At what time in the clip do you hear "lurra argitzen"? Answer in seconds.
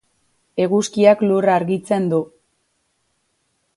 1.31-2.09